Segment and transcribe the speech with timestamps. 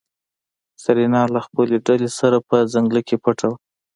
[0.83, 3.57] سېرېنا له خپلې ډلې سره په ځنګله کې پټه وه.